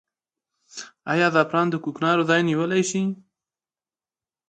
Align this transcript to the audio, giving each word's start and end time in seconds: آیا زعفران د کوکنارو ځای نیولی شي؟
آیا 1.11 1.27
زعفران 1.35 1.67
د 1.69 1.75
کوکنارو 1.83 2.27
ځای 2.29 2.41
نیولی 2.49 2.83
شي؟ 2.89 3.03